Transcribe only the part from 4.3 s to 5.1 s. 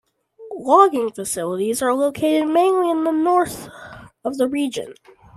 the region.